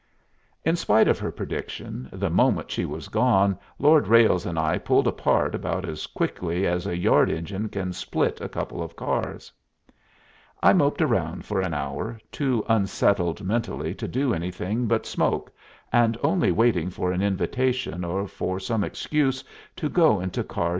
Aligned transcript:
In 0.65 0.75
spite 0.75 1.07
of 1.07 1.19
her 1.19 1.31
prediction, 1.31 2.09
the 2.11 2.31
moment 2.31 2.71
she 2.71 2.85
was 2.85 3.07
gone 3.07 3.55
Lord 3.77 4.07
Ralles 4.07 4.47
and 4.47 4.57
I 4.57 4.79
pulled 4.79 5.07
apart 5.07 5.53
about 5.53 5.87
as 5.87 6.07
quickly 6.07 6.65
as 6.65 6.87
a 6.87 6.97
yard 6.97 7.29
engine 7.29 7.69
can 7.69 7.93
split 7.93 8.41
a 8.41 8.49
couple 8.49 8.81
of 8.81 8.95
cars. 8.95 9.51
I 10.63 10.73
moped 10.73 11.03
around 11.03 11.45
for 11.45 11.61
an 11.61 11.75
hour, 11.75 12.19
too 12.31 12.65
unsettled 12.67 13.43
mentally 13.43 13.93
to 13.93 14.07
do 14.07 14.33
anything 14.33 14.87
but 14.87 15.05
smoke, 15.05 15.51
and 15.93 16.17
only 16.23 16.51
waiting 16.51 16.89
for 16.89 17.11
an 17.11 17.21
invitation 17.21 18.03
or 18.03 18.27
for 18.27 18.59
some 18.59 18.83
excuse 18.83 19.43
to 19.75 19.87
go 19.87 20.19
into 20.19 20.41
218. 20.41 20.69